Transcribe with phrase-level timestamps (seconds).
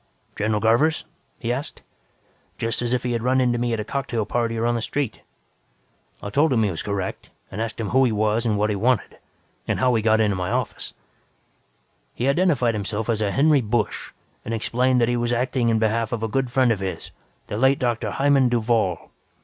[0.35, 1.05] "'General Garvers?'
[1.37, 1.83] he asked,
[2.57, 4.81] just as if he had run into me at a cocktail party or on the
[4.81, 5.21] street.
[6.23, 8.75] "I told him he was correct, and asked him who he was and what he
[8.75, 9.19] wanted.
[9.67, 10.95] And how he got into my office.
[12.15, 14.09] "He identified himself as a Henry Busch
[14.43, 17.11] and explained that he was acting in behalf of a good friend of his,
[17.45, 18.09] the late Dr.
[18.13, 19.11] Hymann Duvall.